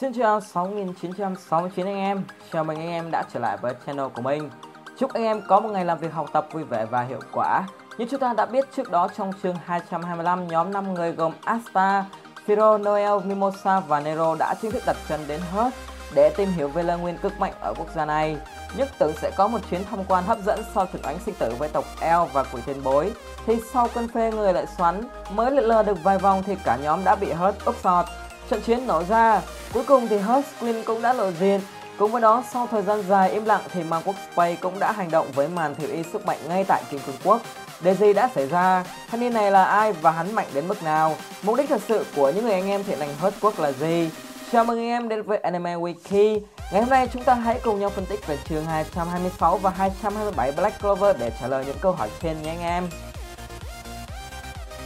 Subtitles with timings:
[0.00, 4.22] Xin chào 6969 anh em, chào mừng anh em đã trở lại với channel của
[4.22, 4.50] mình.
[4.98, 7.66] Chúc anh em có một ngày làm việc học tập vui vẻ và hiệu quả.
[7.98, 12.04] Như chúng ta đã biết trước đó trong chương 225 nhóm 5 người gồm Asta,
[12.46, 15.74] Firo, Noel, Mimosa và Nero đã chính thức đặt chân đến Hurt
[16.14, 18.36] để tìm hiểu về lời nguyên cực mạnh ở quốc gia này.
[18.76, 21.54] Nhất tưởng sẽ có một chuyến tham quan hấp dẫn sau trận đánh sinh tử
[21.58, 23.12] với tộc El và quỷ tiền bối.
[23.46, 26.78] Thì sau cơn phê người lại xoắn, mới lượn lờ được vài vòng thì cả
[26.82, 28.06] nhóm đã bị Hurt úp sọt
[28.50, 29.40] Trận chiến nổ ra,
[29.74, 30.46] cuối cùng thì Hurt
[30.84, 31.60] cũng đã lộ diện.
[31.98, 34.92] Cùng với đó, sau thời gian dài im lặng thì Mang quốc Space cũng đã
[34.92, 37.40] hành động với màn thiểu y sức mạnh ngay tại Kim Cương Quốc.
[37.80, 38.84] Điều gì đã xảy ra?
[39.10, 41.16] Thanh niên này là ai và hắn mạnh đến mức nào?
[41.42, 44.10] Mục đích thật sự của những người anh em thiện lành Hurt Quốc là gì?
[44.52, 46.40] Chào mừng anh em đến với Anime Wiki.
[46.72, 50.52] Ngày hôm nay chúng ta hãy cùng nhau phân tích về chương 226 và 227
[50.52, 52.88] Black Clover để trả lời những câu hỏi trên nhé anh em.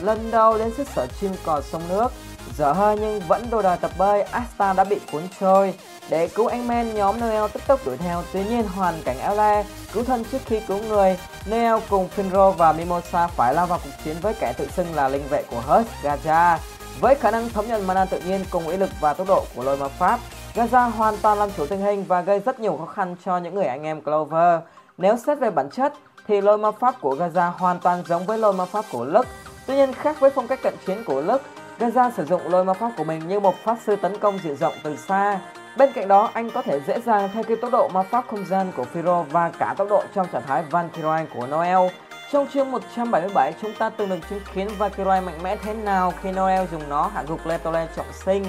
[0.00, 2.12] Lần đầu đến xứ sở chim cò sông nước,
[2.56, 5.74] Dở hơi nhưng vẫn đồ đòi tập bơi, Asta đã bị cuốn trôi.
[6.10, 9.36] Để cứu anh Men, nhóm Noel tức tốc đuổi theo, tuy nhiên hoàn cảnh eo
[9.36, 11.18] le, cứu thân trước khi cứu người.
[11.50, 15.08] Noel cùng Finro và Mimosa phải lao vào cuộc chiến với kẻ tự xưng là
[15.08, 16.58] linh vệ của Hush, Gaja.
[17.00, 19.62] Với khả năng thống nhận mana tự nhiên cùng ý lực và tốc độ của
[19.62, 20.20] lôi ma pháp,
[20.54, 23.54] Gaza hoàn toàn làm chủ tình hình và gây rất nhiều khó khăn cho những
[23.54, 24.60] người anh em Clover.
[24.98, 25.92] Nếu xét về bản chất,
[26.28, 29.26] thì lôi ma pháp của Gaza hoàn toàn giống với lôi ma pháp của Lux.
[29.68, 31.40] Tuy nhiên khác với phong cách cận chiến của Lux,
[31.78, 34.56] Gaza sử dụng lôi ma pháp của mình như một pháp sư tấn công diện
[34.56, 35.40] rộng từ xa.
[35.76, 38.46] Bên cạnh đó, anh có thể dễ dàng thay kịp tốc độ ma pháp không
[38.46, 41.90] gian của Firo và cả tốc độ trong trạng thái Valkyrie của Noel.
[42.32, 46.30] Trong chương 177, chúng ta từng được chứng kiến Valkyrie mạnh mẽ thế nào khi
[46.32, 48.44] Noel dùng nó hạ gục Letole trọng sinh,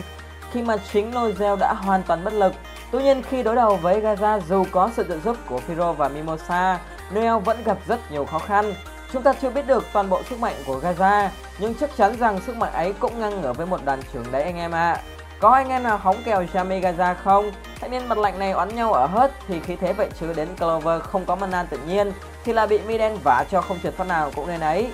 [0.52, 2.54] khi mà chính Nozel đã hoàn toàn bất lực.
[2.92, 6.10] Tuy nhiên khi đối đầu với Gaza dù có sự trợ giúp của Firo và
[6.10, 6.80] Mimosa,
[7.14, 8.74] Noel vẫn gặp rất nhiều khó khăn.
[9.14, 11.30] Chúng ta chưa biết được toàn bộ sức mạnh của Gaza,
[11.60, 14.44] nhưng chắc chắn rằng sức mạnh ấy cũng ngang ngửa với một đoàn trưởng đấy
[14.44, 14.92] anh em ạ.
[14.92, 15.02] À.
[15.40, 17.52] Có anh em nào hóng kèo Jamie Gaza không?
[17.82, 20.48] Thanh niên mặt lạnh này oán nhau ở hết thì khi thế vậy chứ đến
[20.58, 22.12] Clover không có mana tự nhiên
[22.44, 24.92] thì là bị Miden vả cho không trượt phát nào cũng nên ấy.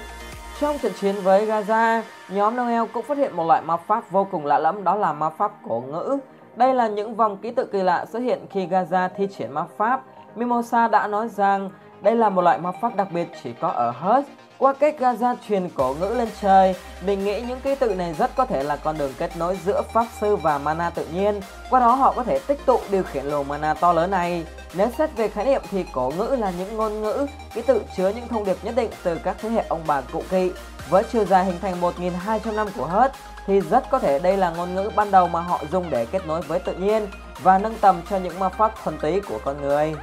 [0.59, 4.27] Trong trận chiến với Gaza, nhóm Noel cũng phát hiện một loại ma pháp vô
[4.31, 6.17] cùng lạ lẫm đó là ma pháp cổ ngữ.
[6.55, 9.65] Đây là những vòng ký tự kỳ lạ xuất hiện khi Gaza thi triển ma
[9.77, 10.01] pháp.
[10.35, 11.69] Mimosa đã nói rằng
[12.05, 14.29] đây là một loại ma pháp đặc biệt chỉ có ở Hearth.
[14.57, 18.35] Qua cách Gaza truyền cổ ngữ lên trời, mình nghĩ những ký tự này rất
[18.35, 21.41] có thể là con đường kết nối giữa pháp sư và mana tự nhiên.
[21.69, 24.45] Qua đó họ có thể tích tụ điều khiển luồng mana to lớn này.
[24.73, 28.09] Nếu xét về khái niệm thì cổ ngữ là những ngôn ngữ, ký tự chứa
[28.09, 30.51] những thông điệp nhất định từ các thế hệ ông bà cụ kỵ.
[30.89, 33.15] Với chiều dài hình thành 1.200 năm của Hearth,
[33.47, 36.27] thì rất có thể đây là ngôn ngữ ban đầu mà họ dùng để kết
[36.27, 37.07] nối với tự nhiên
[37.43, 39.95] và nâng tầm cho những ma pháp thuần túy của con người.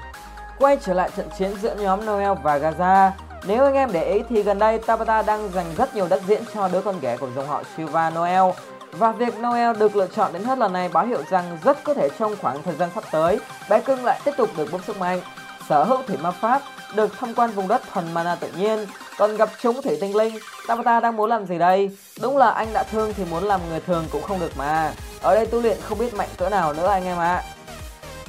[0.59, 3.11] Quay trở lại trận chiến giữa nhóm Noel và Gaza.
[3.47, 6.43] Nếu anh em để ý thì gần đây Tabata đang dành rất nhiều đất diễn
[6.55, 8.53] cho đứa con ghẻ của dòng họ Silva Noel.
[8.93, 11.95] Và việc Noel được lựa chọn đến hết lần này báo hiệu rằng rất có
[11.95, 14.99] thể trong khoảng thời gian sắp tới, bé cưng lại tiếp tục được bốc sức
[14.99, 15.21] mạnh.
[15.69, 16.63] Sở hữu thủy ma pháp,
[16.95, 18.87] được tham quan vùng đất thuần mana tự nhiên,
[19.19, 21.91] còn gặp chúng thủy tinh linh, Tabata đang muốn làm gì đây?
[22.21, 24.93] Đúng là anh đã thương thì muốn làm người thường cũng không được mà.
[25.23, 27.43] Ở đây tu luyện không biết mạnh cỡ nào nữa anh em ạ.
[27.47, 27.52] À.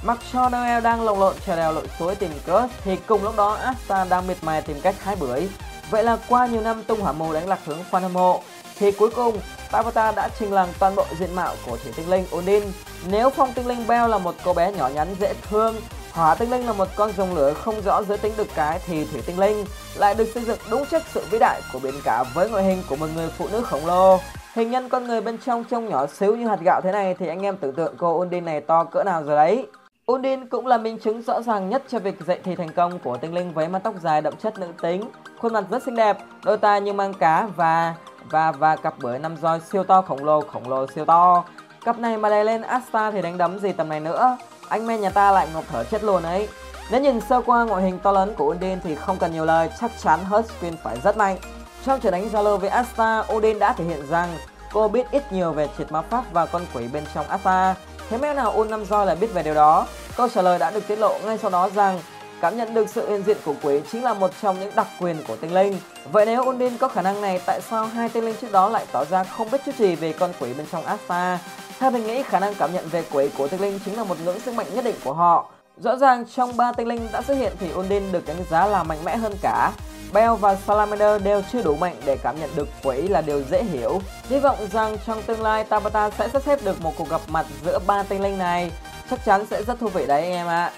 [0.05, 3.37] Mặc cho Noel đang lồng lộn trèo đèo lội suối tìm Crush thì cùng lúc
[3.37, 5.49] đó Asta đang miệt mài tìm cách hái bưởi.
[5.89, 8.41] Vậy là qua nhiều năm tung hỏa mù đánh lạc hướng fan hâm mộ
[8.77, 9.39] thì cuối cùng
[9.71, 12.63] Tabata đã trình làng toàn bộ diện mạo của thủy tinh linh Odin.
[13.07, 15.75] Nếu phong tinh linh Bell là một cô bé nhỏ nhắn dễ thương,
[16.11, 19.05] hỏa tinh linh là một con rồng lửa không rõ giới tính được cái thì
[19.05, 19.65] thủy tinh linh
[19.95, 22.83] lại được xây dựng đúng chất sự vĩ đại của biển cả với ngoại hình
[22.89, 24.19] của một người phụ nữ khổng lồ.
[24.53, 27.27] Hình nhân con người bên trong trông nhỏ xíu như hạt gạo thế này thì
[27.27, 29.67] anh em tưởng tượng cô Odin này to cỡ nào rồi đấy.
[30.11, 33.17] Odin cũng là minh chứng rõ ràng nhất cho việc dạy thì thành công của
[33.17, 35.03] tinh linh với mái tóc dài đậm chất nữ tính,
[35.39, 37.95] khuôn mặt rất xinh đẹp, đôi tai như mang cá và
[38.29, 41.43] và và cặp bưởi năm roi siêu to khổng lồ khổng lồ siêu to.
[41.85, 44.37] Cặp này mà đè lên Asta thì đánh đấm gì tầm này nữa.
[44.69, 46.47] Anh men nhà ta lại ngộp thở chết luôn ấy.
[46.91, 49.69] Nếu nhìn sơ qua ngoại hình to lớn của Odin thì không cần nhiều lời,
[49.79, 51.37] chắc chắn Huskin phải rất mạnh.
[51.85, 54.29] Trong trận đánh Zalo với Asta, Odin đã thể hiện rằng
[54.73, 57.75] cô biết ít nhiều về triệt ma pháp và con quỷ bên trong Asta
[58.09, 59.88] Thế mẹ nào Un Năm Roi lại biết về điều đó?
[60.17, 62.00] Câu trả lời đã được tiết lộ ngay sau đó rằng
[62.41, 65.23] cảm nhận được sự hiện diện của quỷ chính là một trong những đặc quyền
[65.27, 65.77] của tinh linh.
[66.11, 68.85] Vậy nếu Undin có khả năng này, tại sao hai tinh linh trước đó lại
[68.91, 71.39] tỏ ra không biết chút gì về con quỷ bên trong Asta?
[71.79, 74.17] Theo mình nghĩ, khả năng cảm nhận về quỷ của tinh linh chính là một
[74.25, 75.49] ngưỡng sức mạnh nhất định của họ.
[75.77, 78.83] Rõ ràng trong ba tinh linh đã xuất hiện thì Undin được đánh giá là
[78.83, 79.71] mạnh mẽ hơn cả.
[80.13, 83.63] Bell và Salamander đều chưa đủ mạnh để cảm nhận được quỷ là điều dễ
[83.63, 84.01] hiểu.
[84.30, 87.45] Hy vọng rằng trong tương lai Tabata sẽ sắp xếp được một cuộc gặp mặt
[87.65, 88.71] giữa ba tinh linh này.
[89.10, 90.71] Chắc chắn sẽ rất thú vị đấy anh em ạ.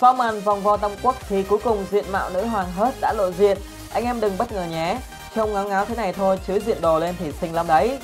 [0.00, 3.12] Sau màn vòng vo tam quốc thì cuối cùng diện mạo nữ hoàng hớt đã
[3.12, 3.58] lộ diện.
[3.92, 4.98] Anh em đừng bất ngờ nhé.
[5.34, 7.98] Trông ngáo ngáo thế này thôi chứ diện đồ lên thì xinh lắm đấy.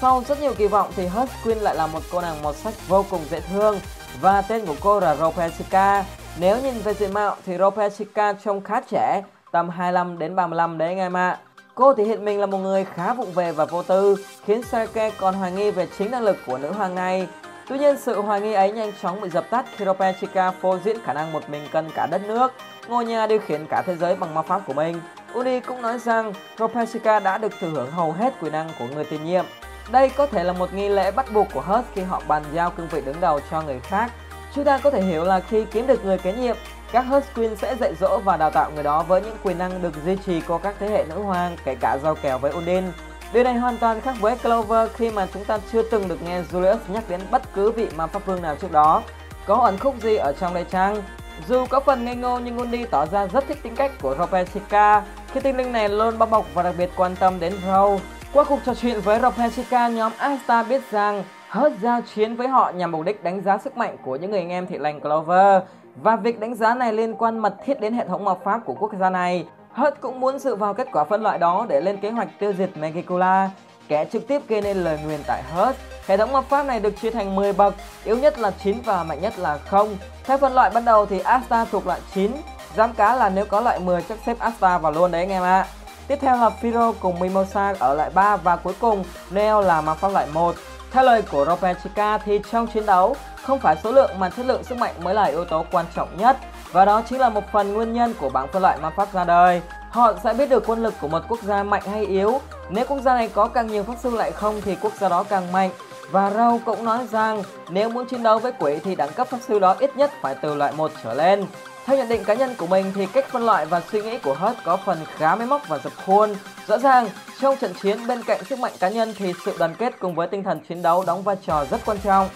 [0.00, 2.88] Sau rất nhiều kỳ vọng thì Hurt Queen lại là một cô nàng màu sắc
[2.88, 3.80] vô cùng dễ thương
[4.20, 6.04] và tên của cô là Ropechika.
[6.36, 9.22] Nếu nhìn về diện mạo thì Ropechika trông khá trẻ,
[9.52, 11.38] tầm 25 đến 35 đấy anh em ạ.
[11.74, 15.10] Cô thể hiện mình là một người khá vụng về và vô tư, khiến Serke
[15.10, 17.28] còn hoài nghi về chính năng lực của nữ hoàng này.
[17.68, 20.96] Tuy nhiên, sự hoài nghi ấy nhanh chóng bị dập tắt khi Ropechika phô diễn
[21.04, 22.52] khả năng một mình cân cả đất nước,
[22.88, 25.00] ngôi nhà điều khiển cả thế giới bằng ma pháp của mình.
[25.34, 29.04] Uni cũng nói rằng Ropechika đã được thừa hưởng hầu hết quyền năng của người
[29.04, 29.44] tiền nhiệm.
[29.90, 32.70] Đây có thể là một nghi lễ bắt buộc của Hurt khi họ bàn giao
[32.70, 34.12] cương vị đứng đầu cho người khác.
[34.54, 36.56] Chúng ta có thể hiểu là khi kiếm được người kế nhiệm,
[36.92, 39.82] các Hurt Queen sẽ dạy dỗ và đào tạo người đó với những quyền năng
[39.82, 42.84] được duy trì qua các thế hệ nữ hoàng, kể cả giao kèo với Odin.
[43.32, 46.42] Điều này hoàn toàn khác với Clover khi mà chúng ta chưa từng được nghe
[46.52, 49.02] Julius nhắc đến bất cứ vị ma pháp vương nào trước đó.
[49.46, 51.02] Có ẩn khúc gì ở trong đây chăng?
[51.48, 55.02] Dù có phần ngây ngô nhưng Gondi tỏ ra rất thích tính cách của Ropechika
[55.32, 58.04] khi tinh linh này luôn bao bọc và đặc biệt quan tâm đến Rose.
[58.32, 62.70] Qua cuộc trò chuyện với Ropechika, nhóm Asta biết rằng Hurt giao chiến với họ
[62.70, 65.62] nhằm mục đích đánh giá sức mạnh của những người anh em thị lành Clover
[65.96, 68.74] và việc đánh giá này liên quan mật thiết đến hệ thống ma pháp của
[68.74, 69.46] quốc gia này.
[69.72, 72.52] Hurt cũng muốn dựa vào kết quả phân loại đó để lên kế hoạch tiêu
[72.52, 73.50] diệt Megicula,
[73.88, 75.76] kẻ trực tiếp gây nên lời nguyền tại Hurt.
[76.06, 77.74] Hệ thống ma pháp này được chia thành 10 bậc,
[78.04, 79.96] yếu nhất là 9 và mạnh nhất là 0.
[80.24, 82.30] Theo phân loại ban đầu thì Asta thuộc loại 9,
[82.76, 85.42] dám cá là nếu có loại 10 chắc xếp Asta vào luôn đấy anh em
[85.42, 85.60] ạ.
[85.60, 85.66] À.
[86.08, 89.94] Tiếp theo là Firo cùng Mimosa ở loại 3 và cuối cùng Neo là ma
[89.94, 90.54] pháp loại 1.
[90.90, 94.64] Theo lời của Robertica thì trong chiến đấu, không phải số lượng mà chất lượng
[94.64, 96.36] sức mạnh mới là yếu tố quan trọng nhất.
[96.72, 99.24] Và đó chính là một phần nguyên nhân của bảng phân loại ma pháp ra
[99.24, 99.62] đời.
[99.90, 102.40] Họ sẽ biết được quân lực của một quốc gia mạnh hay yếu.
[102.70, 105.22] Nếu quốc gia này có càng nhiều pháp sư lại không thì quốc gia đó
[105.22, 105.70] càng mạnh.
[106.10, 109.38] Và Rau cũng nói rằng nếu muốn chiến đấu với quỷ thì đẳng cấp pháp
[109.48, 111.46] sư đó ít nhất phải từ loại 1 trở lên.
[111.88, 114.34] Theo nhận định cá nhân của mình thì cách phân loại và suy nghĩ của
[114.34, 116.34] Hurt có phần khá máy móc và dập khuôn.
[116.66, 117.08] Rõ ràng,
[117.40, 120.26] trong trận chiến bên cạnh sức mạnh cá nhân thì sự đoàn kết cùng với
[120.26, 122.28] tinh thần chiến đấu đóng vai trò rất quan trọng.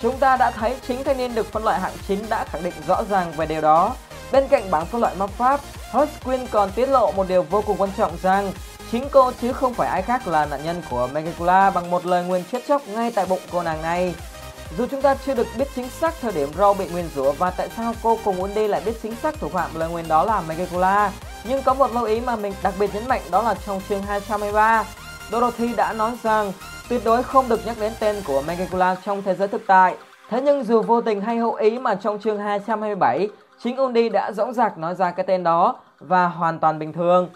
[0.00, 2.72] Chúng ta đã thấy chính thanh niên được phân loại hạng 9 đã khẳng định
[2.88, 3.94] rõ ràng về điều đó.
[4.32, 5.60] Bên cạnh bảng phân loại ma pháp,
[5.92, 8.52] Husquin còn tiết lộ một điều vô cùng quan trọng rằng
[8.92, 12.24] chính cô chứ không phải ai khác là nạn nhân của Megicula bằng một lời
[12.24, 14.14] nguyền chết chóc ngay tại bụng cô nàng này.
[14.78, 17.50] Dù chúng ta chưa được biết chính xác thời điểm Raw bị Nguyên rủa và
[17.50, 20.42] tại sao cô cùng Undy lại biết chính xác thủ phạm lời Nguyên đó là
[20.48, 21.12] Megicula,
[21.44, 24.02] nhưng có một lưu ý mà mình đặc biệt nhấn mạnh đó là trong chương
[24.02, 24.84] 223,
[25.32, 26.52] Dorothy đã nói rằng
[26.88, 29.96] tuyệt đối không được nhắc đến tên của Megicula trong thế giới thực tại.
[30.30, 33.28] Thế nhưng dù vô tình hay hữu ý mà trong chương 227,
[33.62, 37.28] chính Undy đã dõng dạc nói ra cái tên đó và hoàn toàn bình thường.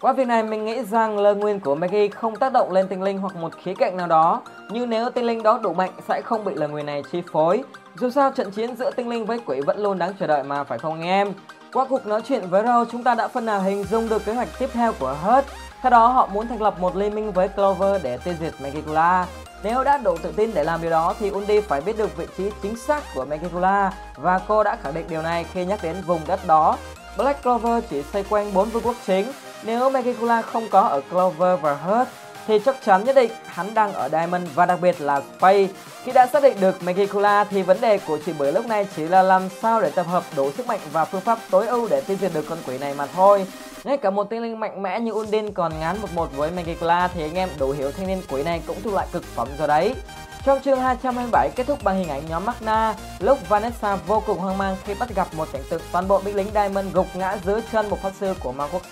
[0.00, 3.02] Qua việc này mình nghĩ rằng lời nguyên của Maggie không tác động lên tinh
[3.02, 6.20] linh hoặc một khía cạnh nào đó, nhưng nếu tinh linh đó đủ mạnh sẽ
[6.20, 7.62] không bị lời nguyền này chi phối.
[7.94, 10.64] Dù sao trận chiến giữa tinh linh với quỷ vẫn luôn đáng chờ đợi mà
[10.64, 11.32] phải không anh em?
[11.72, 14.34] Qua cuộc nói chuyện với Rose chúng ta đã phần nào hình dung được kế
[14.34, 15.46] hoạch tiếp theo của Hurt.
[15.82, 19.26] Theo đó họ muốn thành lập một liên minh với Clover để tiêu diệt Magicula.
[19.62, 22.26] Nếu đã đủ tự tin để làm điều đó thì Undi phải biết được vị
[22.36, 25.96] trí chính xác của Megicula và cô đã khẳng định điều này khi nhắc đến
[26.06, 26.76] vùng đất đó.
[27.16, 29.26] Black Clover chỉ xoay quanh bốn vương quốc chính.
[29.62, 32.08] Nếu Megicula không có ở Clover và Hurt
[32.46, 35.66] thì chắc chắn nhất định hắn đang ở Diamond và đặc biệt là Spade.
[36.04, 39.02] Khi đã xác định được Megicula thì vấn đề của chị Bưởi lúc này chỉ
[39.02, 42.00] là làm sao để tập hợp đủ sức mạnh và phương pháp tối ưu để
[42.00, 43.46] tiêu diệt được con quỷ này mà thôi.
[43.84, 47.08] Ngay cả một tinh linh mạnh mẽ như Undin còn ngán một một với Megicula
[47.14, 49.68] thì anh em đủ hiểu thanh niên quỷ này cũng thuộc loại cực phẩm rồi
[49.68, 49.94] đấy.
[50.44, 54.58] Trong chương 227 kết thúc bằng hình ảnh nhóm Magna, lúc Vanessa vô cùng hoang
[54.58, 57.60] mang khi bắt gặp một cảnh tượng toàn bộ binh lính Diamond gục ngã dưới
[57.72, 58.82] chân một pháp sư của ma quốc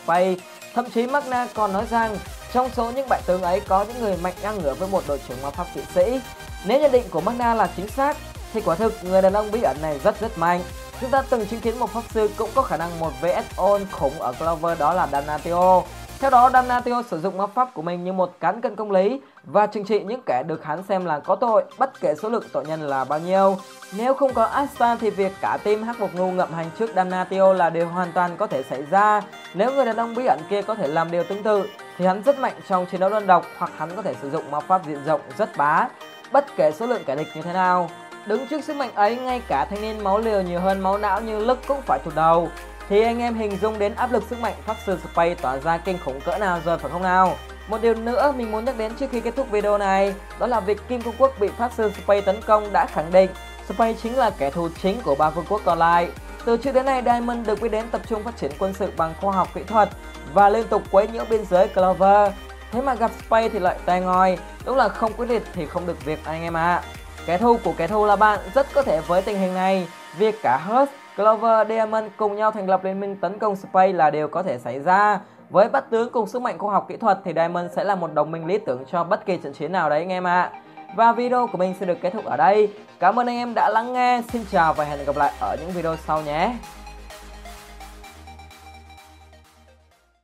[0.75, 2.19] Thậm chí Magna còn nói rằng
[2.53, 5.21] trong số những bại tướng ấy có những người mạnh ngang ngửa với một đội
[5.29, 6.21] trưởng ma pháp kỵ sĩ.
[6.65, 8.17] Nếu nhận định của Magna là chính xác
[8.53, 10.61] thì quả thực người đàn ông bí ẩn này rất rất mạnh.
[11.01, 13.87] Chúng ta từng chứng kiến một pháp sư cũng có khả năng một vs ôn
[13.91, 15.83] khủng ở Clover đó là Danatio.
[16.21, 19.21] Theo đó, Damnatio sử dụng ma pháp của mình như một cán cân công lý
[19.45, 22.45] và trừng trị những kẻ được hắn xem là có tội, bất kể số lượng
[22.53, 23.57] tội nhân là bao nhiêu.
[23.97, 27.53] Nếu không có Asta thì việc cả team hắc một ngu ngậm hành trước Damnatio
[27.53, 29.23] là điều hoàn toàn có thể xảy ra.
[29.55, 31.67] Nếu người đàn ông bí ẩn kia có thể làm điều tương tự
[31.99, 34.51] thì hắn rất mạnh trong chiến đấu đơn độc hoặc hắn có thể sử dụng
[34.51, 35.89] ma pháp diện rộng rất bá,
[36.33, 37.91] bất kể số lượng kẻ địch như thế nào.
[38.27, 41.21] Đứng trước sức mạnh ấy, ngay cả thanh niên máu liều nhiều hơn máu não
[41.21, 42.49] như Lức cũng phải thụt đầu.
[42.89, 45.99] Thì anh em hình dung đến áp lực sức mạnh pháp Spy tỏa ra kinh
[46.05, 47.37] khủng cỡ nào rồi phải không nào?
[47.69, 50.61] Một điều nữa mình muốn nhắc đến trước khi kết thúc video này, đó là
[50.61, 53.31] việc Kim Công Quốc bị pháp Spy tấn công đã khẳng định
[53.69, 56.09] Spy chính là kẻ thù chính của ba vương quốc còn lại.
[56.45, 59.15] Từ trước đến nay, Diamond được biết đến tập trung phát triển quân sự bằng
[59.21, 59.89] khoa học kỹ thuật
[60.35, 62.33] và liên tục quấy nhiễu biên giới Clover.
[62.73, 65.87] Thế mà gặp Spy thì lại tay ngòi, đúng là không quyết liệt thì không
[65.87, 66.75] được việc anh em ạ.
[66.75, 66.83] À.
[67.27, 70.43] Kẻ thù của kẻ thù là bạn, rất có thể với tình hình này, việc
[70.43, 74.29] cả Hurst, Clover, Diamond cùng nhau thành lập liên minh tấn công Space là điều
[74.29, 75.21] có thể xảy ra.
[75.51, 78.15] Với bát tướng cùng sức mạnh khoa học kỹ thuật thì Diamond sẽ là một
[78.15, 80.43] đồng minh lý tưởng cho bất kỳ trận chiến nào đấy anh em ạ.
[80.43, 80.61] À.
[80.97, 82.73] Và video của mình sẽ được kết thúc ở đây.
[82.99, 84.23] Cảm ơn anh em đã lắng nghe.
[84.33, 86.55] Xin chào và hẹn gặp lại ở những video sau nhé.